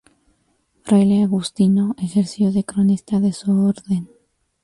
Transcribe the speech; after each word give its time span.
Fraile 0.81 1.21
agustino, 1.21 1.93
ejerció 1.99 2.51
de 2.51 2.63
cronista 2.63 3.19
de 3.19 3.33
su 3.33 3.51
orden. 3.51 4.09